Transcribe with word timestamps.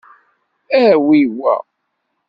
Awi 0.79 1.19
wa. 1.37 1.55